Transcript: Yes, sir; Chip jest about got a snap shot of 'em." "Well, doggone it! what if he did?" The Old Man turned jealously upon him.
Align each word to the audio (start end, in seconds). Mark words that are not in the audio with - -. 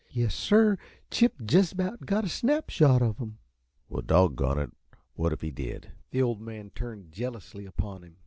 Yes, 0.09 0.33
sir; 0.33 0.79
Chip 1.11 1.45
jest 1.45 1.73
about 1.73 2.07
got 2.07 2.23
a 2.25 2.27
snap 2.27 2.71
shot 2.71 3.03
of 3.03 3.21
'em." 3.21 3.37
"Well, 3.87 4.01
doggone 4.01 4.57
it! 4.57 4.71
what 5.13 5.31
if 5.31 5.41
he 5.41 5.51
did?" 5.51 5.91
The 6.09 6.23
Old 6.23 6.41
Man 6.41 6.71
turned 6.71 7.11
jealously 7.11 7.67
upon 7.67 8.03
him. 8.05 8.15